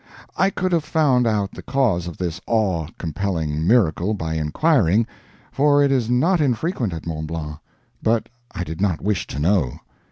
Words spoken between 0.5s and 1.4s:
have found